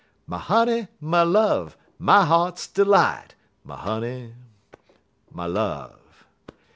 [0.25, 4.33] My honey, my love, my heart's delight My honey,
[5.31, 6.25] my love!